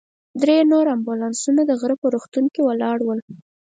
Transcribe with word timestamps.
درې 0.41 0.57
نور 0.71 0.85
امبولانسونه 0.95 1.61
د 1.65 1.71
غره 1.79 1.95
په 2.01 2.07
روغتون 2.13 2.45
کې 2.53 2.61
ولاړ 2.63 2.97
ول. 3.03 3.19